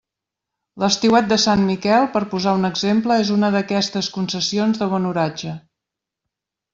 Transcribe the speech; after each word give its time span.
L'estiuet 0.83 1.27
de 1.33 1.37
Sant 1.43 1.65
Miquel, 1.65 2.07
per 2.15 2.23
posar 2.33 2.53
un 2.59 2.67
exemple, 2.69 3.17
és 3.25 3.31
una 3.35 3.51
d'aquestes 3.57 4.09
concessions 4.19 4.81
de 4.83 4.89
bon 4.95 5.07
oratge. 5.15 5.53